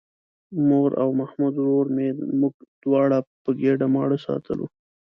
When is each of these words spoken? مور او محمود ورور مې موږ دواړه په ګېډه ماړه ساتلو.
مور 0.67 0.89
او 1.01 1.07
محمود 1.19 1.53
ورور 1.59 1.87
مې 1.95 2.07
موږ 2.39 2.53
دواړه 2.83 3.17
په 3.43 3.49
ګېډه 3.61 3.87
ماړه 3.93 4.17
ساتلو. 4.25 4.65